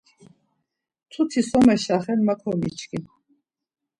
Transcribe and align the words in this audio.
Mtuti 1.07 1.41
so 1.47 1.59
meşaxen 1.67 2.19
ma 2.27 2.33
komiçkin. 2.41 3.03